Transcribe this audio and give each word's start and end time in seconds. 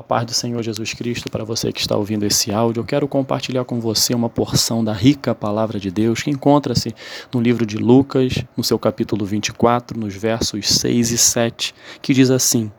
A 0.00 0.02
paz 0.02 0.24
do 0.24 0.32
Senhor 0.32 0.62
Jesus 0.62 0.94
Cristo 0.94 1.30
para 1.30 1.44
você 1.44 1.70
que 1.70 1.78
está 1.78 1.94
ouvindo 1.94 2.24
esse 2.24 2.50
áudio. 2.50 2.80
Eu 2.80 2.86
quero 2.86 3.06
compartilhar 3.06 3.66
com 3.66 3.78
você 3.78 4.14
uma 4.14 4.30
porção 4.30 4.82
da 4.82 4.94
rica 4.94 5.34
palavra 5.34 5.78
de 5.78 5.90
Deus 5.90 6.22
que 6.22 6.30
encontra-se 6.30 6.94
no 7.30 7.38
livro 7.38 7.66
de 7.66 7.76
Lucas, 7.76 8.42
no 8.56 8.64
seu 8.64 8.78
capítulo 8.78 9.26
24, 9.26 10.00
nos 10.00 10.16
versos 10.16 10.66
6 10.70 11.10
e 11.10 11.18
7, 11.18 11.74
que 12.00 12.14
diz 12.14 12.30
assim: 12.30 12.72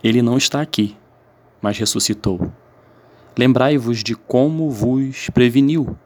Ele 0.00 0.22
não 0.22 0.38
está 0.38 0.60
aqui, 0.60 0.96
mas 1.60 1.76
ressuscitou. 1.76 2.52
Lembrai-vos 3.36 4.00
de 4.04 4.14
como 4.14 4.70
vos 4.70 5.28
preveniu, 5.30 5.98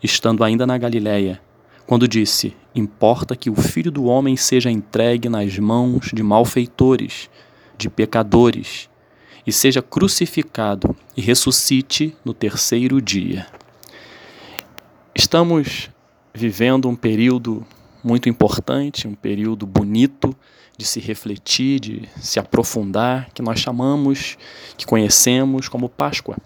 estando 0.00 0.44
ainda 0.44 0.64
na 0.64 0.78
Galiléia, 0.78 1.40
quando 1.88 2.06
disse: 2.06 2.56
Importa 2.72 3.34
que 3.34 3.50
o 3.50 3.56
filho 3.56 3.90
do 3.90 4.04
homem 4.04 4.36
seja 4.36 4.70
entregue 4.70 5.28
nas 5.28 5.58
mãos 5.58 6.12
de 6.14 6.22
malfeitores, 6.22 7.28
de 7.76 7.90
pecadores 7.90 8.88
e 9.48 9.52
seja 9.52 9.80
crucificado 9.80 10.94
e 11.16 11.22
ressuscite 11.22 12.14
no 12.22 12.34
terceiro 12.34 13.00
dia. 13.00 13.46
Estamos 15.14 15.88
vivendo 16.34 16.86
um 16.86 16.94
período 16.94 17.66
muito 18.04 18.28
importante, 18.28 19.08
um 19.08 19.14
período 19.14 19.66
bonito 19.66 20.36
de 20.76 20.84
se 20.84 21.00
refletir, 21.00 21.80
de 21.80 22.02
se 22.20 22.38
aprofundar, 22.38 23.30
que 23.32 23.40
nós 23.40 23.58
chamamos, 23.58 24.36
que 24.76 24.84
conhecemos 24.84 25.66
como 25.66 25.88
Páscoa. 25.88 26.36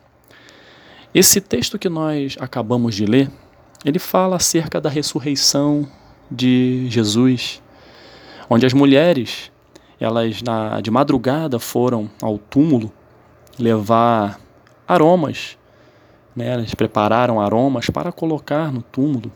Esse 1.13 1.41
texto 1.41 1.81
que 1.81 1.89
nós 1.89 2.37
acabamos 2.39 2.95
de 2.95 3.05
ler, 3.05 3.29
ele 3.85 3.99
fala 3.99 4.37
acerca 4.37 4.81
da 4.81 4.89
ressurreição 4.89 5.91
de 6.31 6.87
Jesus, 6.89 7.61
onde 8.49 8.65
as 8.65 8.73
mulheres 8.73 9.51
elas 10.03 10.43
na, 10.43 10.81
de 10.81 10.91
madrugada 10.91 11.61
foram 11.61 12.11
ao 12.21 12.37
túmulo 12.37 12.91
levar 13.57 14.41
aromas, 14.87 15.57
né? 16.35 16.49
elas 16.55 16.75
prepararam 16.75 17.41
aromas 17.41 17.89
para 17.89 18.11
colocar 18.11 18.73
no 18.73 18.83
túmulo. 18.83 19.31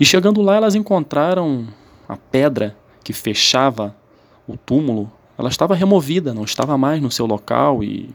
E 0.00 0.04
chegando 0.06 0.40
lá, 0.40 0.56
elas 0.56 0.74
encontraram 0.74 1.68
a 2.08 2.16
pedra 2.16 2.74
que 3.04 3.12
fechava 3.12 3.94
o 4.48 4.56
túmulo, 4.56 5.12
ela 5.36 5.50
estava 5.50 5.74
removida, 5.74 6.32
não 6.32 6.44
estava 6.44 6.78
mais 6.78 7.02
no 7.02 7.10
seu 7.10 7.26
local 7.26 7.84
e 7.84 8.14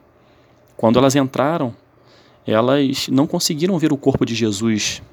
quando 0.76 0.98
elas 0.98 1.16
entraram, 1.16 1.76
elas 2.46 3.08
não 3.08 3.28
conseguiram 3.28 3.78
ver 3.78 3.94
o 3.94 3.98
corpo 3.98 4.26
de 4.26 4.34
Jesus 4.34 5.04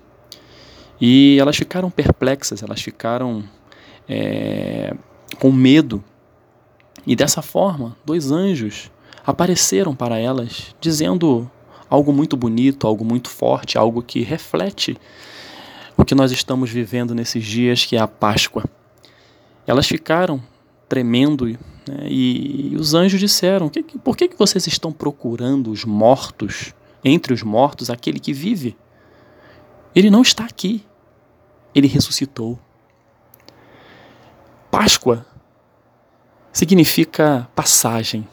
e 0.98 1.36
elas 1.38 1.56
ficaram 1.56 1.90
perplexas, 1.90 2.62
elas 2.62 2.80
ficaram 2.80 3.44
é, 4.08 4.94
com 5.38 5.52
medo 5.52 6.02
e 7.06 7.14
dessa 7.14 7.42
forma, 7.42 7.96
dois 8.04 8.30
anjos 8.30 8.90
apareceram 9.26 9.94
para 9.94 10.18
elas, 10.18 10.74
dizendo 10.80 11.50
algo 11.88 12.12
muito 12.12 12.36
bonito, 12.36 12.86
algo 12.86 13.04
muito 13.04 13.28
forte, 13.28 13.76
algo 13.76 14.02
que 14.02 14.22
reflete 14.22 14.96
o 15.96 16.04
que 16.04 16.14
nós 16.14 16.32
estamos 16.32 16.70
vivendo 16.70 17.14
nesses 17.14 17.44
dias, 17.44 17.84
que 17.84 17.96
é 17.96 18.00
a 18.00 18.08
Páscoa. 18.08 18.64
Elas 19.66 19.86
ficaram 19.86 20.42
tremendo 20.88 21.46
né, 21.46 21.58
e, 22.04 22.72
e, 22.72 22.76
os 22.76 22.94
anjos 22.94 23.20
disseram: 23.20 23.70
Por 24.02 24.16
que, 24.16 24.28
que 24.28 24.38
vocês 24.38 24.66
estão 24.66 24.92
procurando 24.92 25.70
os 25.70 25.84
mortos, 25.84 26.74
entre 27.04 27.32
os 27.32 27.42
mortos, 27.42 27.90
aquele 27.90 28.18
que 28.18 28.32
vive? 28.32 28.76
Ele 29.94 30.10
não 30.10 30.22
está 30.22 30.44
aqui, 30.44 30.84
ele 31.74 31.86
ressuscitou. 31.86 32.58
Páscoa 34.70 35.24
significa 36.54 37.48
passagem. 37.54 38.26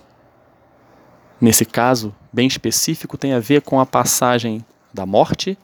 Nesse 1.41 1.65
caso, 1.65 2.15
bem 2.31 2.47
específico, 2.47 3.17
tem 3.17 3.33
a 3.33 3.39
ver 3.39 3.63
com 3.63 3.79
a 3.79 3.85
passagem 3.85 4.63
da 4.93 5.07
morte 5.07 5.57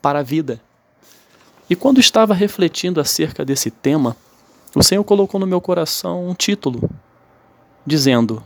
para 0.00 0.20
a 0.20 0.22
vida. 0.22 0.60
E 1.68 1.76
quando 1.76 2.00
estava 2.00 2.32
refletindo 2.32 2.98
acerca 2.98 3.44
desse 3.44 3.70
tema, 3.70 4.16
o 4.74 4.82
Senhor 4.82 5.04
colocou 5.04 5.38
no 5.38 5.46
meu 5.46 5.60
coração 5.60 6.26
um 6.26 6.34
título, 6.34 6.90
dizendo: 7.86 8.42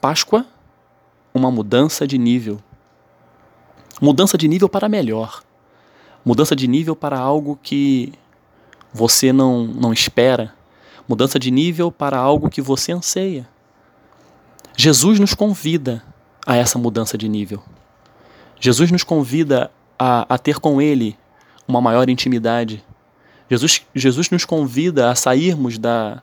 Páscoa, 0.00 0.46
uma 1.34 1.50
mudança 1.50 2.06
de 2.06 2.16
nível. 2.16 2.60
Mudança 4.00 4.38
de 4.38 4.46
nível 4.46 4.68
para 4.68 4.88
melhor. 4.88 5.42
Mudança 6.24 6.54
de 6.54 6.68
nível 6.68 6.94
para 6.94 7.18
algo 7.18 7.58
que 7.60 8.12
você 8.92 9.32
não, 9.32 9.64
não 9.64 9.92
espera, 9.92 10.54
mudança 11.08 11.38
de 11.38 11.50
nível 11.50 11.90
para 11.90 12.18
algo 12.18 12.50
que 12.50 12.60
você 12.60 12.92
anseia. 12.92 13.48
Jesus 14.76 15.18
nos 15.18 15.34
convida 15.34 16.02
a 16.46 16.54
essa 16.54 16.78
mudança 16.78 17.16
de 17.16 17.28
nível. 17.28 17.62
Jesus 18.60 18.90
nos 18.90 19.02
convida 19.02 19.70
a, 19.98 20.34
a 20.34 20.38
ter 20.38 20.60
com 20.60 20.80
Ele 20.80 21.16
uma 21.66 21.80
maior 21.80 22.08
intimidade. 22.08 22.84
Jesus, 23.50 23.82
Jesus 23.94 24.30
nos 24.30 24.44
convida 24.44 25.10
a 25.10 25.14
sairmos 25.14 25.78
da, 25.78 26.22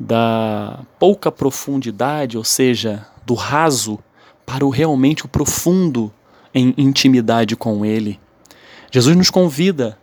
da 0.00 0.80
pouca 0.98 1.30
profundidade, 1.30 2.38
ou 2.38 2.44
seja, 2.44 3.06
do 3.24 3.34
raso, 3.34 3.98
para 4.44 4.64
o 4.64 4.70
realmente 4.70 5.24
o 5.24 5.28
profundo 5.28 6.12
em 6.54 6.72
intimidade 6.78 7.54
com 7.56 7.84
Ele. 7.84 8.18
Jesus 8.90 9.16
nos 9.16 9.30
convida 9.30 9.98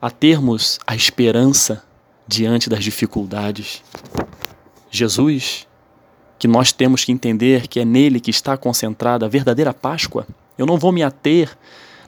a 0.00 0.10
termos 0.10 0.78
a 0.86 0.94
esperança 0.94 1.82
diante 2.28 2.68
das 2.68 2.84
dificuldades. 2.84 3.82
Jesus, 4.90 5.66
que 6.38 6.46
nós 6.46 6.70
temos 6.72 7.02
que 7.02 7.10
entender 7.10 7.66
que 7.66 7.80
é 7.80 7.84
nele 7.84 8.20
que 8.20 8.30
está 8.30 8.56
concentrada 8.56 9.24
a 9.24 9.28
verdadeira 9.28 9.72
Páscoa. 9.72 10.26
Eu 10.56 10.66
não 10.66 10.76
vou 10.76 10.92
me 10.92 11.02
ater 11.02 11.56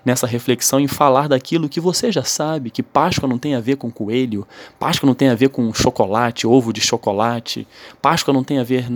nessa 0.05 0.27
reflexão 0.27 0.79
em 0.79 0.87
falar 0.87 1.29
daquilo 1.29 1.69
que 1.69 1.81
você 1.81 2.13
já 2.13 2.23
sabe, 2.23 2.71
que 2.71 2.83
Páscoa 2.83 3.29
não 3.29 3.39
tem 3.39 3.55
a 3.55 3.61
ver 3.61 3.77
com 3.77 3.91
coelho, 3.91 4.47
Páscoa 4.79 5.07
não 5.07 5.15
tem 5.15 5.29
a 5.29 5.35
ver 5.35 5.49
com 5.49 5.73
chocolate, 5.73 6.47
ovo 6.47 6.73
de 6.73 6.81
chocolate, 6.81 7.67
Páscoa 8.01 8.33
não 8.33 8.45
tem 8.45 8.59
a 8.59 8.65
ver 8.65 8.87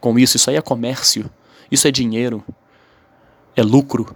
com 0.00 0.18
isso, 0.18 0.36
isso 0.36 0.50
aí 0.50 0.56
é 0.56 0.62
comércio, 0.62 1.30
isso 1.70 1.88
é 1.88 1.90
dinheiro, 1.90 2.44
é 3.54 3.62
lucro. 3.62 4.14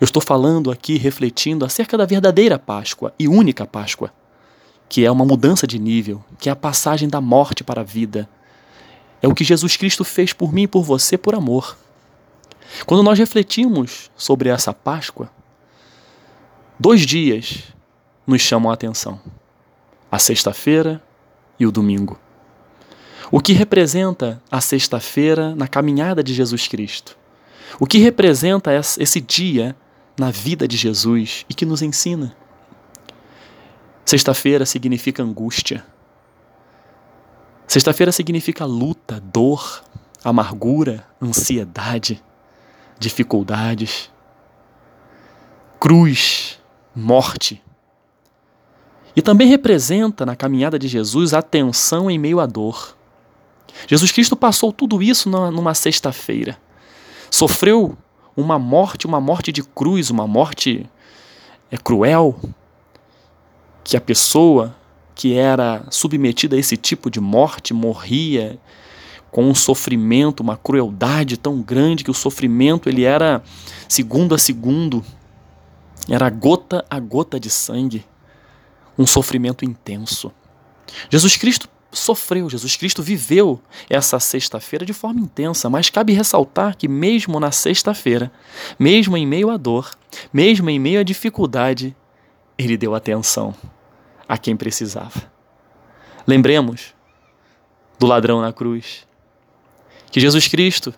Eu 0.00 0.04
estou 0.04 0.22
falando 0.22 0.70
aqui, 0.70 0.96
refletindo 0.96 1.64
acerca 1.64 1.96
da 1.96 2.06
verdadeira 2.06 2.58
Páscoa 2.58 3.12
e 3.18 3.28
única 3.28 3.66
Páscoa 3.66 4.10
que 4.88 5.04
é 5.04 5.10
uma 5.10 5.24
mudança 5.24 5.66
de 5.66 5.78
nível, 5.78 6.24
que 6.38 6.48
é 6.48 6.52
a 6.52 6.56
passagem 6.56 7.08
da 7.08 7.20
morte 7.20 7.64
para 7.64 7.80
a 7.80 7.84
vida. 7.84 8.28
É 9.22 9.28
o 9.28 9.34
que 9.34 9.44
Jesus 9.44 9.76
Cristo 9.76 10.04
fez 10.04 10.32
por 10.32 10.52
mim 10.52 10.62
e 10.62 10.68
por 10.68 10.82
você 10.82 11.16
por 11.16 11.34
amor. 11.34 11.76
Quando 12.86 13.02
nós 13.02 13.18
refletimos 13.18 14.10
sobre 14.16 14.48
essa 14.48 14.72
Páscoa, 14.72 15.30
dois 16.78 17.02
dias 17.02 17.62
nos 18.26 18.42
chamam 18.42 18.70
a 18.70 18.74
atenção: 18.74 19.20
a 20.10 20.18
sexta-feira 20.18 21.02
e 21.58 21.66
o 21.66 21.72
domingo. 21.72 22.18
O 23.30 23.40
que 23.40 23.52
representa 23.52 24.42
a 24.50 24.60
sexta-feira 24.60 25.54
na 25.54 25.66
caminhada 25.66 26.22
de 26.22 26.34
Jesus 26.34 26.68
Cristo? 26.68 27.16
O 27.80 27.86
que 27.86 27.98
representa 27.98 28.70
esse 28.74 29.20
dia 29.20 29.74
na 30.18 30.30
vida 30.30 30.68
de 30.68 30.76
Jesus 30.76 31.44
e 31.48 31.54
que 31.54 31.66
nos 31.66 31.82
ensina? 31.82 32.36
Sexta-feira 34.04 34.66
significa 34.66 35.22
angústia. 35.22 35.84
Sexta-feira 37.66 38.12
significa 38.12 38.64
luta, 38.64 39.20
dor, 39.20 39.82
amargura, 40.22 41.06
ansiedade, 41.20 42.22
dificuldades, 42.98 44.10
cruz, 45.80 46.60
morte. 46.94 47.62
E 49.16 49.22
também 49.22 49.48
representa 49.48 50.26
na 50.26 50.36
caminhada 50.36 50.78
de 50.78 50.88
Jesus 50.88 51.32
a 51.32 51.40
tensão 51.40 52.10
em 52.10 52.18
meio 52.18 52.40
à 52.40 52.46
dor. 52.46 52.96
Jesus 53.86 54.12
Cristo 54.12 54.36
passou 54.36 54.72
tudo 54.72 55.02
isso 55.02 55.30
numa 55.30 55.74
sexta-feira. 55.74 56.58
Sofreu 57.30 57.96
uma 58.36 58.58
morte, 58.58 59.06
uma 59.06 59.20
morte 59.20 59.50
de 59.50 59.62
cruz, 59.62 60.10
uma 60.10 60.26
morte 60.26 60.88
é 61.70 61.76
cruel, 61.76 62.38
que 63.84 63.96
a 63.96 64.00
pessoa 64.00 64.74
que 65.14 65.34
era 65.34 65.84
submetida 65.90 66.56
a 66.56 66.58
esse 66.58 66.76
tipo 66.76 67.10
de 67.10 67.20
morte 67.20 67.72
morria 67.72 68.58
com 69.30 69.44
um 69.48 69.54
sofrimento, 69.54 70.40
uma 70.42 70.56
crueldade 70.56 71.36
tão 71.36 71.60
grande 71.60 72.02
que 72.02 72.10
o 72.10 72.14
sofrimento 72.14 72.88
ele 72.88 73.04
era 73.04 73.42
segundo 73.88 74.34
a 74.34 74.38
segundo, 74.38 75.04
era 76.08 76.30
gota 76.30 76.84
a 76.88 76.98
gota 76.98 77.38
de 77.38 77.50
sangue, 77.50 78.04
um 78.98 79.06
sofrimento 79.06 79.64
intenso. 79.64 80.32
Jesus 81.10 81.36
Cristo 81.36 81.68
sofreu, 81.90 82.50
Jesus 82.50 82.76
Cristo 82.76 83.02
viveu 83.02 83.60
essa 83.88 84.18
sexta-feira 84.18 84.84
de 84.84 84.92
forma 84.92 85.20
intensa, 85.20 85.70
mas 85.70 85.90
cabe 85.90 86.12
ressaltar 86.12 86.76
que 86.76 86.88
mesmo 86.88 87.38
na 87.38 87.50
sexta-feira, 87.50 88.32
mesmo 88.78 89.16
em 89.16 89.26
meio 89.26 89.50
à 89.50 89.56
dor, 89.56 89.90
mesmo 90.32 90.68
em 90.70 90.78
meio 90.78 91.00
à 91.00 91.02
dificuldade, 91.02 91.96
ele 92.58 92.76
deu 92.76 92.94
atenção 92.94 93.54
a 94.28 94.38
quem 94.38 94.56
precisava. 94.56 95.30
Lembremos 96.26 96.94
do 97.98 98.06
ladrão 98.06 98.40
na 98.40 98.52
cruz, 98.52 99.06
que 100.10 100.20
Jesus 100.20 100.48
Cristo 100.48 100.94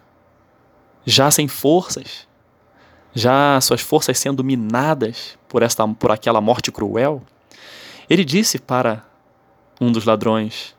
já 1.05 1.31
sem 1.31 1.47
forças, 1.49 2.27
já 3.15 3.61
suas 3.61 3.81
forças 3.81 4.19
sendo 4.19 4.45
minadas 4.45 5.39
por 5.49 5.63
esta 5.63 5.87
por 5.89 6.11
aquela 6.11 6.41
morte 6.41 6.71
cruel, 6.71 7.23
ele 8.11 8.25
disse 8.25 8.59
para 8.59 9.05
um 9.81 9.91
dos 9.91 10.05
ladrões 10.05 10.75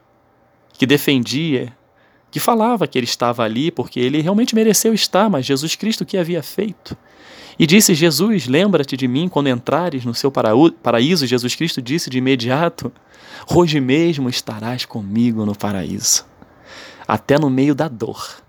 que 0.73 0.85
defendia, 0.85 1.75
que 2.29 2.39
falava 2.39 2.87
que 2.87 2.97
ele 2.97 3.05
estava 3.05 3.43
ali 3.43 3.71
porque 3.71 3.99
ele 3.99 4.21
realmente 4.21 4.53
mereceu 4.53 4.93
estar, 4.93 5.29
mas 5.29 5.45
Jesus 5.45 5.75
Cristo 5.75 6.05
que 6.05 6.17
havia 6.17 6.43
feito. 6.43 6.95
E 7.59 7.65
disse: 7.65 7.95
Jesus, 7.95 8.47
lembra-te 8.47 8.95
de 8.95 9.07
mim 9.07 9.27
quando 9.27 9.47
entrares 9.47 10.05
no 10.05 10.13
seu 10.13 10.31
paraíso. 10.31 11.25
Jesus 11.25 11.55
Cristo 11.55 11.81
disse 11.81 12.09
de 12.09 12.17
imediato: 12.19 12.91
Hoje 13.49 13.79
mesmo 13.79 14.29
estarás 14.29 14.85
comigo 14.85 15.45
no 15.45 15.55
paraíso. 15.55 16.25
Até 17.07 17.39
no 17.39 17.49
meio 17.49 17.73
da 17.73 17.87
dor, 17.87 18.41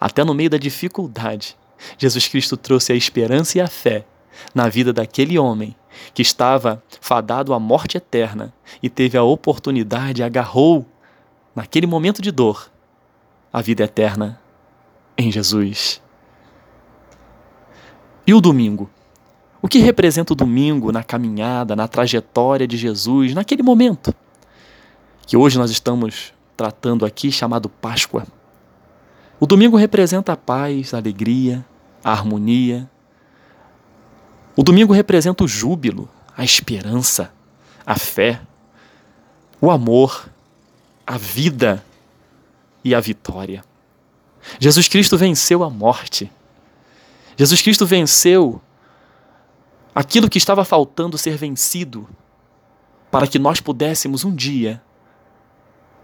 até 0.00 0.24
no 0.24 0.34
meio 0.34 0.48
da 0.48 0.56
dificuldade, 0.56 1.56
Jesus 1.98 2.28
Cristo 2.28 2.56
trouxe 2.56 2.92
a 2.92 2.96
esperança 2.96 3.58
e 3.58 3.60
a 3.60 3.66
fé 3.66 4.06
na 4.54 4.68
vida 4.68 4.92
daquele 4.92 5.38
homem 5.38 5.74
que 6.12 6.22
estava 6.22 6.82
fadado 7.00 7.52
à 7.52 7.60
morte 7.60 7.96
eterna 7.96 8.52
e 8.82 8.88
teve 8.88 9.16
a 9.16 9.22
oportunidade, 9.22 10.22
agarrou, 10.22 10.86
naquele 11.54 11.86
momento 11.86 12.20
de 12.20 12.30
dor, 12.30 12.70
a 13.52 13.60
vida 13.60 13.84
eterna 13.84 14.40
em 15.16 15.30
Jesus. 15.30 16.03
E 18.26 18.32
o 18.32 18.40
domingo? 18.40 18.90
O 19.60 19.68
que 19.68 19.78
representa 19.78 20.32
o 20.32 20.36
domingo 20.36 20.92
na 20.92 21.02
caminhada, 21.02 21.74
na 21.74 21.88
trajetória 21.88 22.66
de 22.66 22.76
Jesus, 22.76 23.34
naquele 23.34 23.62
momento? 23.62 24.14
Que 25.26 25.36
hoje 25.36 25.58
nós 25.58 25.70
estamos 25.70 26.32
tratando 26.56 27.06
aqui, 27.06 27.32
chamado 27.32 27.68
Páscoa. 27.68 28.26
O 29.40 29.46
domingo 29.46 29.76
representa 29.76 30.32
a 30.32 30.36
paz, 30.36 30.94
a 30.94 30.98
alegria, 30.98 31.64
a 32.02 32.12
harmonia. 32.12 32.88
O 34.56 34.62
domingo 34.62 34.92
representa 34.92 35.44
o 35.44 35.48
júbilo, 35.48 36.08
a 36.36 36.44
esperança, 36.44 37.32
a 37.86 37.94
fé, 37.94 38.40
o 39.60 39.70
amor, 39.70 40.28
a 41.06 41.16
vida 41.16 41.84
e 42.84 42.94
a 42.94 43.00
vitória. 43.00 43.64
Jesus 44.58 44.88
Cristo 44.88 45.16
venceu 45.16 45.64
a 45.64 45.70
morte. 45.70 46.30
Jesus 47.36 47.60
Cristo 47.62 47.86
venceu 47.86 48.60
aquilo 49.94 50.28
que 50.28 50.38
estava 50.38 50.64
faltando 50.64 51.16
ser 51.16 51.36
vencido, 51.36 52.08
para 53.10 53.26
que 53.26 53.38
nós 53.38 53.60
pudéssemos 53.60 54.24
um 54.24 54.34
dia 54.34 54.82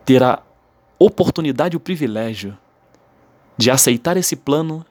ter 0.04 0.22
a 0.22 0.42
oportunidade 0.98 1.74
e 1.74 1.76
o 1.76 1.80
privilégio 1.80 2.56
de 3.56 3.70
aceitar 3.70 4.16
esse 4.16 4.36
plano 4.36 4.84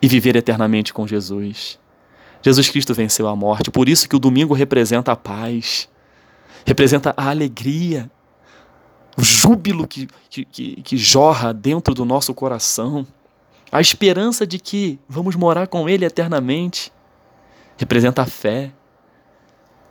e 0.00 0.08
viver 0.08 0.36
eternamente 0.36 0.92
com 0.92 1.06
Jesus. 1.06 1.78
Jesus 2.42 2.68
Cristo 2.68 2.92
venceu 2.92 3.26
a 3.26 3.34
morte, 3.34 3.70
por 3.70 3.88
isso 3.88 4.08
que 4.08 4.14
o 4.14 4.18
domingo 4.18 4.52
representa 4.52 5.12
a 5.12 5.16
paz, 5.16 5.88
representa 6.66 7.14
a 7.16 7.30
alegria, 7.30 8.10
o 9.16 9.22
júbilo 9.22 9.86
que, 9.86 10.06
que, 10.28 10.44
que, 10.44 10.82
que 10.82 10.96
jorra 10.96 11.54
dentro 11.54 11.94
do 11.94 12.04
nosso 12.04 12.34
coração 12.34 13.06
a 13.74 13.80
esperança 13.80 14.46
de 14.46 14.56
que 14.60 15.00
vamos 15.08 15.34
morar 15.34 15.66
com 15.66 15.88
Ele 15.88 16.04
eternamente. 16.04 16.92
Representa 17.76 18.22
a 18.22 18.24
fé. 18.24 18.70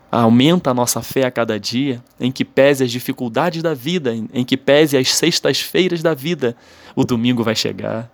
Aumenta 0.09 0.71
a 0.71 0.74
nossa 0.74 1.01
fé 1.01 1.25
a 1.25 1.31
cada 1.31 1.59
dia, 1.59 2.01
em 2.18 2.31
que 2.31 2.45
pese 2.45 2.81
as 2.81 2.89
dificuldades 2.89 3.62
da 3.62 3.74
vida, 3.74 4.15
em 4.15 4.45
que 4.45 4.56
pese 4.56 4.95
as 4.95 5.13
sextas-feiras 5.13 6.01
da 6.01 6.13
vida, 6.13 6.56
o 6.95 7.03
domingo 7.03 7.44
vai 7.44 7.56
chegar. 7.56 8.09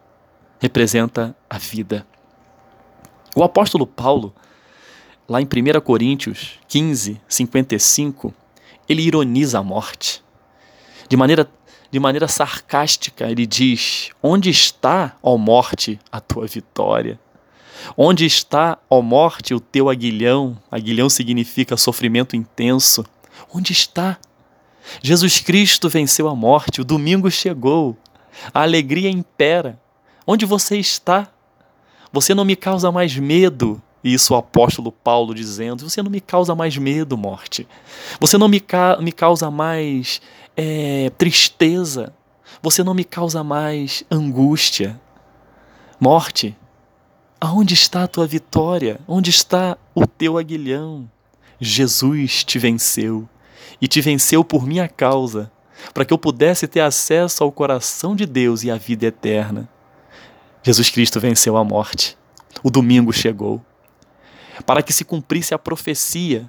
Representa 0.60 1.36
a 1.48 1.60
vida. 1.60 2.04
O 3.36 3.44
apóstolo 3.44 3.86
Paulo, 3.86 4.33
lá 5.27 5.39
em 5.39 5.45
1 5.45 5.80
Coríntios 5.81 6.57
15, 6.68 7.22
55, 7.27 8.33
ele 8.88 9.04
ironiza 9.04 9.60
a 9.60 9.63
morte. 9.63 10.24
De 11.07 11.15
maneira 11.15 11.48
de 11.91 12.00
maneira 12.00 12.27
sarcástica, 12.27 13.30
ele 13.30 13.45
diz: 13.45 14.12
Onde 14.21 14.50
está, 14.50 15.15
ó 15.21 15.38
morte, 15.38 16.00
a 16.12 16.19
tua 16.19 16.45
vitória? 16.47 17.19
Onde 17.95 18.25
está, 18.25 18.77
ó 18.89 19.01
morte, 19.01 19.53
o 19.53 19.59
teu 19.59 19.89
aguilhão? 19.89 20.57
Aguilhão 20.69 21.09
significa 21.09 21.77
sofrimento 21.77 22.36
intenso. 22.36 23.06
Onde 23.53 23.71
está? 23.71 24.18
Jesus 25.01 25.39
Cristo 25.39 25.89
venceu 25.89 26.27
a 26.27 26.36
morte, 26.36 26.81
o 26.81 26.86
domingo 26.86 27.30
chegou, 27.30 27.97
a 28.53 28.62
alegria 28.62 29.09
impera. 29.09 29.80
Onde 30.25 30.45
você 30.45 30.77
está? 30.77 31.27
Você 32.12 32.33
não 32.33 32.45
me 32.45 32.56
causa 32.56 32.91
mais 32.91 33.15
medo, 33.15 33.81
isso 34.04 34.34
o 34.34 34.38
apóstolo 34.38 34.92
Paulo 34.92 35.36
dizendo: 35.36 35.88
Você 35.90 36.01
não 36.01 36.10
me 36.10 36.22
causa 36.22 36.56
mais 36.56 36.78
medo, 36.78 37.18
morte. 37.18 37.68
Você 38.19 38.38
não 38.38 38.48
me, 38.48 38.60
ca 38.60 38.98
me 39.01 39.12
causa 39.12 39.51
mais 39.51 40.22
é, 40.56 41.12
tristeza. 41.18 42.13
Você 42.62 42.84
não 42.84 42.94
me 42.94 43.04
causa 43.04 43.44
mais 43.44 44.04
angústia. 44.10 45.00
Morte, 46.00 46.56
aonde 47.40 47.74
está 47.74 48.04
a 48.04 48.07
tua 48.07 48.25
vitória? 48.25 49.00
Onde 49.07 49.30
está 49.30 49.78
o 49.94 50.07
teu 50.07 50.38
aguilhão? 50.38 51.10
Jesus 51.60 52.44
te 52.44 52.57
venceu 52.57 53.28
e 53.81 53.88
te 53.88 54.00
venceu 54.00 54.44
por 54.44 54.66
minha 54.66 54.88
causa, 54.88 55.51
para 55.94 56.06
que 56.06 56.13
eu 56.13 56.18
pudesse 56.18 56.68
ter 56.68 56.80
acesso 56.80 57.44
ao 57.44 57.51
coração 57.51 58.16
de 58.16 58.25
Deus 58.25 58.63
e 58.63 58.72
à 58.72 58.75
vida 58.75 59.06
eterna. 59.06 59.69
Jesus 60.63 60.90
Cristo 60.90 61.19
venceu 61.19 61.56
a 61.56 61.63
morte. 61.63 62.18
O 62.63 62.69
domingo 62.69 63.13
chegou 63.13 63.62
para 64.69 64.83
que 64.83 64.94
se 64.94 65.04
cumprisse 65.04 65.51
a 65.51 65.57
profecia 65.57 66.48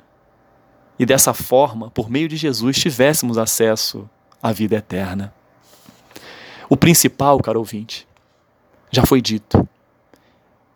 e 0.98 1.06
dessa 1.06 1.32
forma, 1.32 1.90
por 1.90 2.10
meio 2.10 2.28
de 2.28 2.36
Jesus, 2.36 2.76
tivéssemos 2.76 3.38
acesso 3.38 4.06
à 4.42 4.52
vida 4.52 4.76
eterna. 4.76 5.32
O 6.68 6.76
principal, 6.76 7.40
caro 7.40 7.60
ouvinte, 7.60 8.06
já 8.90 9.06
foi 9.06 9.22
dito. 9.22 9.66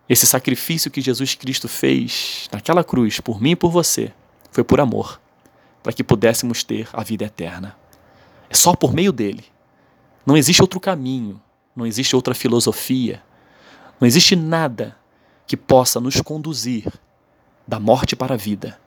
Esse 0.09 0.27
sacrifício 0.27 0.91
que 0.91 1.03
Jesus 1.03 1.35
Cristo 1.35 1.69
fez 1.69 2.49
naquela 2.51 2.83
cruz 2.83 3.21
por 3.21 3.43
mim 3.43 3.51
e 3.51 3.57
por 3.57 3.71
você 3.71 4.11
foi 4.51 4.65
por 4.65 4.81
amor, 4.81 5.21
para 5.83 5.93
que 5.93 6.03
pudéssemos 6.03 6.65
ter 6.65 6.89
a 6.95 7.03
vida 7.03 7.27
eterna. 7.27 7.77
É 8.49 8.55
só 8.55 8.75
por 8.75 8.95
meio 8.95 9.13
dele. 9.13 9.45
Não 10.25 10.35
existe 10.35 10.63
outro 10.63 10.81
caminho, 10.81 11.39
não 11.77 11.87
existe 11.87 12.17
outra 12.17 12.35
filosofia, 12.35 13.23
não 14.01 14.09
existe 14.09 14.35
nada 14.35 14.97
que 15.47 15.59
possa 15.59 16.01
nos 16.01 16.23
conduzir 16.23 16.91
da 17.67 17.81
morte 17.81 18.15
para 18.15 18.35
a 18.35 18.37
vida. 18.37 18.79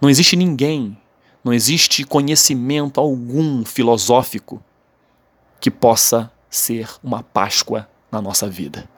Não 0.00 0.10
existe 0.10 0.36
ninguém, 0.36 0.96
não 1.42 1.52
existe 1.52 2.04
conhecimento 2.04 3.00
algum 3.00 3.64
filosófico 3.64 4.62
que 5.60 5.70
possa 5.70 6.30
ser 6.50 6.88
uma 7.02 7.22
Páscoa 7.22 7.88
na 8.10 8.20
nossa 8.20 8.48
vida. 8.48 8.88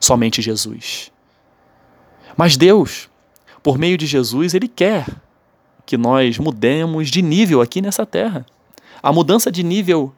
Somente 0.00 0.42
Jesus. 0.42 1.12
Mas 2.36 2.56
Deus, 2.56 3.08
por 3.62 3.78
meio 3.78 3.96
de 3.96 4.06
Jesus, 4.06 4.54
Ele 4.54 4.68
quer 4.68 5.06
que 5.84 5.96
nós 5.96 6.38
mudemos 6.38 7.10
de 7.10 7.22
nível 7.22 7.60
aqui 7.60 7.80
nessa 7.80 8.06
terra. 8.06 8.46
A 9.02 9.12
mudança 9.12 9.50
de 9.50 9.62
nível 9.62 10.12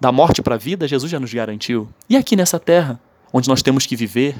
da 0.00 0.10
morte 0.10 0.42
para 0.42 0.54
a 0.54 0.58
vida, 0.58 0.88
Jesus 0.88 1.10
já 1.10 1.20
nos 1.20 1.32
garantiu. 1.32 1.88
E 2.08 2.16
aqui 2.16 2.34
nessa 2.34 2.58
terra, 2.58 2.98
onde 3.32 3.48
nós 3.48 3.62
temos 3.62 3.86
que 3.86 3.96
viver, 3.96 4.36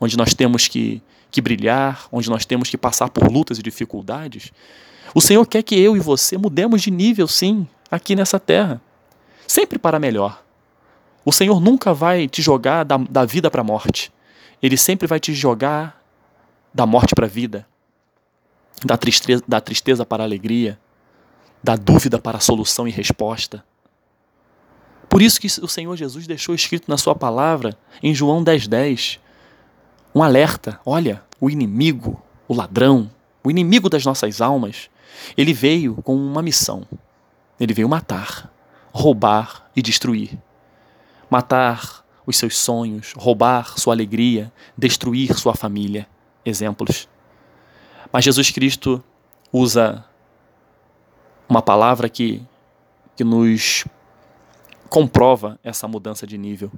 onde 0.00 0.16
nós 0.16 0.34
temos 0.34 0.68
que, 0.68 1.02
que 1.30 1.40
brilhar, 1.40 2.06
onde 2.12 2.28
nós 2.28 2.44
temos 2.44 2.68
que 2.68 2.76
passar 2.76 3.08
por 3.08 3.30
lutas 3.30 3.58
e 3.58 3.62
dificuldades, 3.62 4.52
o 5.14 5.20
Senhor 5.20 5.46
quer 5.46 5.62
que 5.62 5.78
eu 5.78 5.96
e 5.96 6.00
você 6.00 6.36
mudemos 6.36 6.82
de 6.82 6.90
nível, 6.90 7.28
sim, 7.28 7.66
aqui 7.90 8.16
nessa 8.16 8.40
terra. 8.40 8.80
Sempre 9.46 9.78
para 9.78 9.98
melhor. 9.98 10.42
O 11.24 11.32
Senhor 11.32 11.60
nunca 11.60 11.94
vai 11.94 12.28
te 12.28 12.42
jogar 12.42 12.84
da, 12.84 12.96
da 12.96 13.24
vida 13.24 13.50
para 13.50 13.60
a 13.60 13.64
morte. 13.64 14.12
Ele 14.62 14.76
sempre 14.76 15.06
vai 15.06 15.20
te 15.20 15.32
jogar 15.32 16.02
da 16.72 16.84
morte 16.84 17.14
para 17.14 17.26
a 17.26 17.28
vida, 17.28 17.66
da 18.84 18.96
tristeza, 18.96 19.44
da 19.46 19.60
tristeza 19.60 20.04
para 20.04 20.24
a 20.24 20.26
alegria, 20.26 20.78
da 21.62 21.76
dúvida 21.76 22.18
para 22.18 22.38
a 22.38 22.40
solução 22.40 22.88
e 22.88 22.90
resposta. 22.90 23.64
Por 25.14 25.22
isso 25.22 25.40
que 25.40 25.46
o 25.46 25.68
Senhor 25.68 25.94
Jesus 25.94 26.26
deixou 26.26 26.56
escrito 26.56 26.90
na 26.90 26.98
sua 26.98 27.14
palavra, 27.14 27.78
em 28.02 28.12
João 28.12 28.42
10,10, 28.42 28.66
10, 28.66 29.20
um 30.12 30.20
alerta: 30.20 30.80
olha, 30.84 31.22
o 31.40 31.48
inimigo, 31.48 32.20
o 32.48 32.52
ladrão, 32.52 33.08
o 33.44 33.48
inimigo 33.48 33.88
das 33.88 34.04
nossas 34.04 34.40
almas, 34.40 34.90
ele 35.36 35.52
veio 35.52 35.94
com 36.02 36.16
uma 36.16 36.42
missão. 36.42 36.84
Ele 37.60 37.72
veio 37.72 37.88
matar, 37.88 38.52
roubar 38.92 39.70
e 39.76 39.80
destruir. 39.80 40.36
Matar 41.30 42.04
os 42.26 42.36
seus 42.36 42.58
sonhos, 42.58 43.12
roubar 43.16 43.78
sua 43.78 43.94
alegria, 43.94 44.52
destruir 44.76 45.32
sua 45.38 45.54
família. 45.54 46.08
Exemplos. 46.44 47.08
Mas 48.12 48.24
Jesus 48.24 48.50
Cristo 48.50 49.00
usa 49.52 50.04
uma 51.48 51.62
palavra 51.62 52.08
que, 52.08 52.42
que 53.14 53.22
nos 53.22 53.84
comprova 54.94 55.58
essa 55.64 55.88
mudança 55.88 56.24
de 56.24 56.38
nível. 56.38 56.70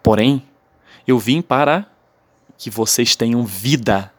Porém, 0.00 0.44
Eu 1.04 1.18
vim 1.18 1.42
para 1.42 1.86
que 2.56 2.70
vocês 2.70 3.16
tenham 3.16 3.44
vida 3.44 4.12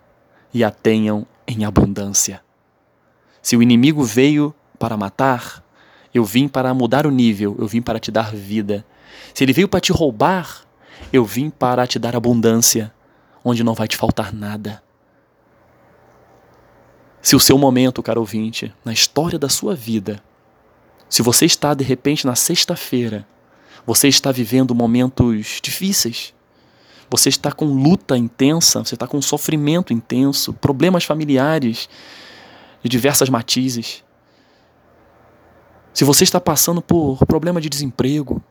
e 0.53 0.61
a 0.61 0.69
tenham 0.69 1.25
em 1.47 1.63
abundância. 1.63 2.43
Se 3.41 3.55
o 3.55 3.63
inimigo 3.63 4.03
veio 4.03 4.53
para 4.77 4.97
matar, 4.97 5.63
eu 6.13 6.25
vim 6.25 6.49
para 6.49 6.73
mudar 6.73 7.07
o 7.07 7.09
nível, 7.09 7.55
eu 7.57 7.65
vim 7.67 7.81
para 7.81 7.99
te 7.99 8.11
dar 8.11 8.33
vida. 8.33 8.85
Se 9.33 9.45
ele 9.45 9.53
veio 9.53 9.69
para 9.69 9.79
te 9.79 9.93
roubar, 9.93 10.65
eu 11.13 11.23
vim 11.23 11.49
para 11.49 11.87
te 11.87 11.97
dar 11.97 12.17
abundância, 12.17 12.93
onde 13.45 13.63
não 13.63 13.73
vai 13.73 13.87
te 13.87 13.95
faltar 13.95 14.33
nada. 14.33 14.83
Se 17.21 17.33
o 17.33 17.39
seu 17.39 17.57
momento, 17.57 18.03
caro 18.03 18.19
ouvinte, 18.19 18.73
na 18.83 18.91
história 18.91 19.39
da 19.39 19.47
sua 19.47 19.73
vida, 19.73 20.21
se 21.13 21.21
você 21.21 21.45
está 21.45 21.75
de 21.75 21.83
repente 21.83 22.25
na 22.25 22.33
sexta-feira, 22.33 23.23
você 23.85 24.07
está 24.07 24.31
vivendo 24.31 24.73
momentos 24.73 25.59
difíceis, 25.61 26.33
você 27.07 27.29
está 27.29 27.51
com 27.51 27.65
luta 27.65 28.17
intensa, 28.17 28.83
você 28.83 28.95
está 28.95 29.05
com 29.05 29.21
sofrimento 29.21 29.93
intenso, 29.93 30.53
problemas 30.53 31.03
familiares 31.03 31.87
de 32.81 32.89
diversas 32.89 33.29
matizes. 33.29 34.03
Se 35.93 36.03
você 36.03 36.23
está 36.23 36.41
passando 36.41 36.81
por 36.81 37.23
problema 37.27 37.61
de 37.61 37.69
desemprego, 37.69 38.41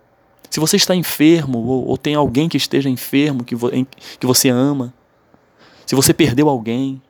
se 0.48 0.60
você 0.60 0.76
está 0.76 0.94
enfermo 0.94 1.58
ou, 1.58 1.88
ou 1.88 1.98
tem 1.98 2.14
alguém 2.14 2.48
que 2.48 2.56
esteja 2.56 2.88
enfermo 2.88 3.42
que, 3.42 3.56
vo, 3.56 3.74
em, 3.74 3.84
que 4.20 4.24
você 4.24 4.50
ama, 4.50 4.94
se 5.84 5.96
você 5.96 6.14
perdeu 6.14 6.48
alguém, 6.48 7.02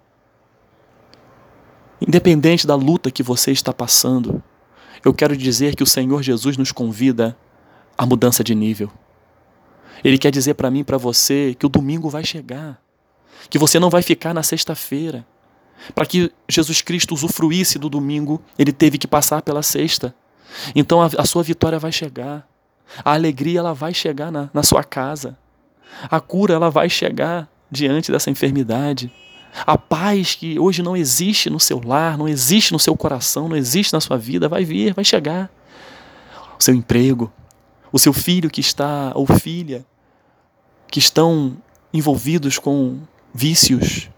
independente 2.01 2.67
da 2.67 2.75
luta 2.75 3.11
que 3.11 3.23
você 3.23 3.53
está 3.53 3.71
passando, 3.71 4.43
eu 5.05 5.13
quero 5.13 5.37
dizer 5.37 5.75
que 5.75 5.83
o 5.83 5.87
Senhor 5.87 6.23
Jesus 6.23 6.57
nos 6.57 6.73
convida 6.73 7.37
à 7.97 8.07
mudança 8.07 8.43
de 8.43 8.55
nível. 8.55 8.91
Ele 10.05 10.19
quer 10.19 10.31
dizer 10.31 10.55
para 10.55 10.71
mim 10.71 10.81
e 10.81 10.85
para 10.85 10.99
você 10.99 11.55
que 11.59 11.67
o 11.67 11.69
domingo 11.69 12.09
vai 12.09 12.25
chegar, 12.25 12.81
que 13.49 13.59
você 13.59 13.79
não 13.79 13.91
vai 13.91 14.03
ficar 14.03 14.35
na 14.35 14.43
sexta-feira. 14.43 15.27
Para 15.95 16.07
que 16.07 16.33
Jesus 16.49 16.81
Cristo 16.81 17.15
usufruísse 17.15 17.79
do 17.79 17.89
domingo, 17.89 18.41
ele 18.59 18.73
teve 18.73 18.99
que 18.99 19.07
passar 19.07 19.43
pela 19.43 19.63
sexta. 19.63 20.15
Então 20.75 21.03
a, 21.03 21.11
a 21.19 21.25
sua 21.25 21.43
vitória 21.43 21.79
vai 21.79 21.91
chegar, 21.91 22.47
a 23.05 23.15
alegria 23.15 23.61
ela 23.61 23.73
vai 23.73 23.95
chegar 23.95 24.31
na, 24.31 24.51
na 24.53 24.63
sua 24.63 24.85
casa, 24.85 25.37
a 26.11 26.21
cura 26.21 26.55
ela 26.55 26.71
vai 26.71 26.89
chegar 26.89 27.49
diante 27.71 28.13
dessa 28.13 28.31
enfermidade. 28.31 29.13
A 29.55 29.77
paz 29.77 30.35
que 30.35 30.59
hoje 30.59 30.83
não 30.83 30.97
existe 30.97 31.51
no 31.51 31.61
seu 31.61 31.81
lar, 31.85 32.17
não 32.17 32.27
existe 32.27 32.73
no 32.73 32.79
seu 32.79 32.97
coração, 32.97 33.49
não 33.49 33.57
existe 33.57 33.93
na 33.93 34.01
sua 34.01 34.17
vida, 34.17 34.49
vai 34.49 34.65
vir, 34.65 34.95
vai 34.95 35.05
chegar. 35.05 35.51
O 36.59 36.63
seu 36.63 36.75
emprego, 36.75 37.31
o 37.93 37.99
seu 37.99 38.13
filho 38.13 38.51
que 38.51 38.61
está, 38.61 39.13
ou 39.15 39.27
filha, 39.27 39.85
que 40.91 40.99
estão 40.99 41.57
envolvidos 41.93 42.59
com 42.59 43.01
vícios, 43.35 44.11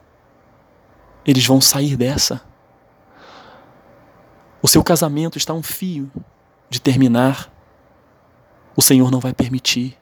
eles 1.27 1.45
vão 1.45 1.61
sair 1.61 1.97
dessa. 1.97 2.41
O 4.63 4.69
seu 4.69 4.83
casamento 4.83 5.37
está 5.37 5.53
um 5.53 5.63
fio 5.63 6.11
de 6.71 6.81
terminar. 6.81 7.53
O 8.77 8.83
Senhor 8.83 9.11
não 9.11 9.21
vai 9.21 9.35
permitir. 9.35 9.99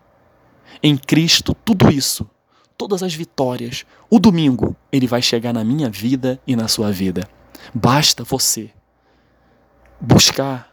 Em 0.82 0.96
Cristo, 0.96 1.54
tudo 1.54 1.90
isso, 1.90 2.28
todas 2.76 3.02
as 3.02 3.14
vitórias, 3.14 3.84
o 4.10 4.18
domingo, 4.18 4.76
ele 4.90 5.06
vai 5.06 5.22
chegar 5.22 5.52
na 5.52 5.64
minha 5.64 5.88
vida 5.88 6.40
e 6.46 6.56
na 6.56 6.68
sua 6.68 6.90
vida. 6.90 7.28
Basta 7.74 8.24
você 8.24 8.70
buscar 10.00 10.70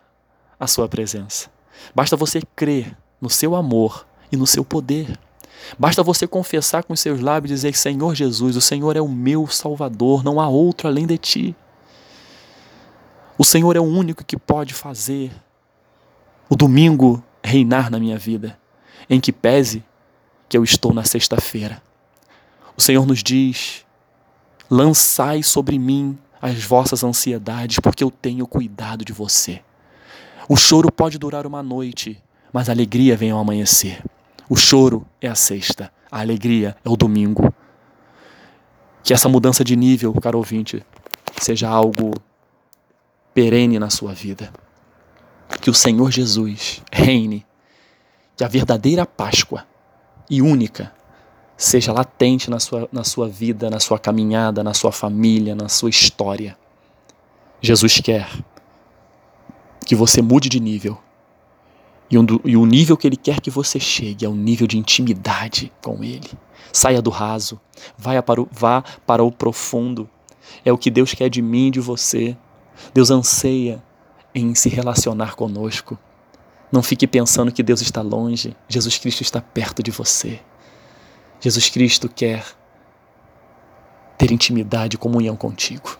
a 0.60 0.68
sua 0.68 0.88
presença. 0.88 1.50
Basta 1.94 2.16
você 2.16 2.42
crer 2.56 2.98
no 3.22 3.30
seu 3.30 3.56
amor 3.56 4.06
e 4.32 4.38
no 4.38 4.48
seu 4.48 4.66
poder. 4.66 5.18
Basta 5.78 6.02
você 6.02 6.26
confessar 6.28 6.84
com 6.84 6.94
os 6.94 7.00
seus 7.00 7.20
lábios 7.20 7.52
e 7.52 7.56
dizer: 7.56 7.76
Senhor 7.76 8.16
Jesus, 8.16 8.56
o 8.56 8.62
Senhor 8.62 8.96
é 8.96 9.02
o 9.02 9.08
meu 9.08 9.48
Salvador, 9.48 10.24
não 10.24 10.40
há 10.40 10.48
outro 10.48 10.88
além 10.88 11.06
de 11.06 11.18
ti. 11.18 11.56
O 13.38 13.46
Senhor 13.46 13.76
é 13.76 13.80
o 13.80 13.84
único 13.84 14.24
que 14.26 14.38
pode 14.38 14.74
fazer 14.74 15.32
o 16.50 16.56
domingo 16.56 17.24
reinar 17.44 17.90
na 17.92 18.00
minha 18.00 18.18
vida, 18.18 18.60
em 19.10 19.20
que 19.20 19.32
pese 19.32 19.84
que 20.50 20.58
eu 20.58 20.64
estou 20.64 20.94
na 20.94 21.04
sexta-feira. 21.04 21.82
O 22.80 22.82
Senhor 22.82 23.06
nos 23.06 23.22
diz: 23.22 23.86
lançai 24.70 25.44
sobre 25.44 25.78
mim 25.78 26.18
as 26.42 26.64
vossas 26.64 27.04
ansiedades, 27.04 27.78
porque 27.78 28.02
eu 28.02 28.10
tenho 28.10 28.48
cuidado 28.48 29.04
de 29.04 29.12
você. 29.12 29.62
O 30.48 30.56
choro 30.56 30.90
pode 30.90 31.18
durar 31.18 31.46
uma 31.46 31.62
noite, 31.62 32.24
mas 32.54 32.70
a 32.70 32.72
alegria 32.72 33.18
vem 33.18 33.32
ao 33.32 33.40
amanhecer. 33.40 34.02
O 34.48 34.56
choro 34.56 35.06
é 35.20 35.28
a 35.28 35.36
sexta, 35.36 35.92
a 36.10 36.22
alegria 36.22 36.78
é 36.86 36.90
o 36.90 36.96
domingo. 36.96 37.54
Que 39.04 39.14
essa 39.14 39.28
mudança 39.28 39.62
de 39.62 39.76
nível, 39.76 40.14
caro 40.14 40.38
ouvinte, 40.38 40.82
seja 41.38 41.68
algo 41.68 42.14
perene 43.34 43.78
na 43.78 43.90
sua 43.90 44.14
vida. 44.14 44.54
Que 45.60 45.70
o 45.70 45.74
Senhor 45.74 46.10
Jesus 46.12 46.82
reine, 46.94 47.46
que 48.38 48.44
a 48.46 48.48
verdadeira 48.48 49.06
Páscoa 49.06 49.68
e 50.30 50.42
única 50.42 50.98
seja 51.60 51.92
latente 51.92 52.50
na 52.50 52.58
sua, 52.58 52.88
na 52.90 53.04
sua 53.04 53.28
vida, 53.28 53.70
na 53.70 53.82
sua 53.82 54.00
caminhada, 54.00 54.64
na 54.64 54.74
sua 54.74 54.94
família, 54.94 55.54
na 55.54 55.68
sua 55.68 55.90
história. 55.90 56.58
Jesus 57.62 58.00
quer 58.00 58.30
que 59.86 59.94
você 59.94 60.22
mude 60.22 60.48
de 60.48 60.58
nível 60.58 60.98
e, 62.10 62.18
um 62.18 62.24
do, 62.24 62.42
e 62.46 62.56
o 62.56 62.66
nível 62.66 62.96
que 62.96 63.06
Ele 63.06 63.18
quer 63.18 63.42
que 63.42 63.52
você 63.52 63.78
chegue 63.78 64.26
é 64.26 64.30
o 64.30 64.34
nível 64.34 64.66
de 64.66 64.78
intimidade 64.78 65.70
com 65.82 66.02
Ele. 66.02 66.32
Saia 66.72 67.02
do 67.02 67.10
raso, 67.10 67.60
vá 67.98 68.22
para 68.24 68.42
o, 68.42 68.48
vá 68.50 68.82
para 69.06 69.22
o 69.22 69.30
profundo. 69.30 70.10
É 70.64 70.72
o 70.72 70.78
que 70.78 70.90
Deus 70.90 71.14
quer 71.14 71.30
de 71.30 71.42
mim 71.42 71.68
e 71.68 71.72
de 71.72 71.82
você. 71.82 72.38
Deus 72.94 73.12
anseia 73.12 73.84
em 74.34 74.56
se 74.56 74.70
relacionar 74.70 75.36
conosco. 75.36 76.00
Não 76.72 76.82
fique 76.82 77.06
pensando 77.06 77.52
que 77.52 77.62
Deus 77.62 77.82
está 77.82 78.02
longe. 78.02 78.56
Jesus 78.70 78.98
Cristo 78.98 79.24
está 79.24 79.42
perto 79.42 79.84
de 79.84 79.92
você. 79.92 80.40
Jesus 81.40 81.70
Cristo 81.70 82.10
quer 82.10 82.46
ter 84.18 84.32
intimidade 84.32 84.96
e 84.96 85.00
comunhão 85.00 85.36
contigo. 85.36 85.98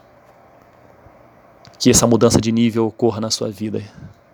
Que 1.78 1.90
essa 1.90 2.06
mudança 2.06 2.42
de 2.42 2.52
nível 2.52 2.88
ocorra 2.88 3.22
na 3.22 3.32
sua 3.32 3.50
vida. 3.50 3.82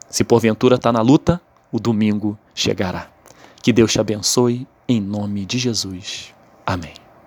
Se 0.09 0.23
porventura 0.23 0.75
está 0.75 0.91
na 0.91 1.01
luta, 1.01 1.39
o 1.71 1.79
domingo 1.79 2.37
chegará. 2.55 3.07
Que 3.61 3.71
Deus 3.71 3.91
te 3.91 3.99
abençoe, 3.99 4.67
em 4.87 4.99
nome 4.99 5.45
de 5.45 5.59
Jesus. 5.59 6.33
Amém. 6.65 7.04